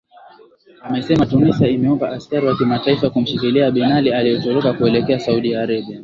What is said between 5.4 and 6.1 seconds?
arabia